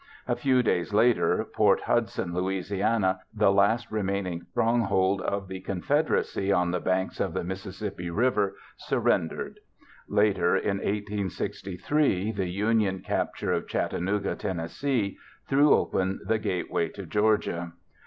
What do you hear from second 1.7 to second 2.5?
Hudson, La.,